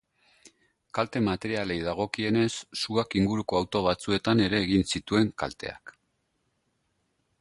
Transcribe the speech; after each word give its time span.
Kalte 0.97 1.19
materialei 1.25 1.77
dagokienez, 1.87 2.47
suak 2.83 3.13
inguruko 3.21 3.59
auto 3.61 3.83
batzuetan 3.89 4.43
ere 4.47 4.63
egin 4.69 4.89
zituen 4.95 5.31
kalteak. 5.43 5.95